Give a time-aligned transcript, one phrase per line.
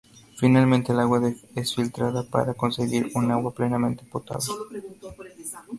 [0.35, 1.21] Finalmente el agua
[1.53, 4.47] es filtrada para conseguir un agua plenamente potable.